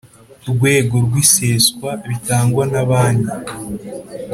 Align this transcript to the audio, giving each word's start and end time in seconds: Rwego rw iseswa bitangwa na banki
Rwego 0.51 0.95
rw 1.05 1.13
iseswa 1.23 1.89
bitangwa 2.09 2.63
na 2.73 2.81
banki 2.89 3.35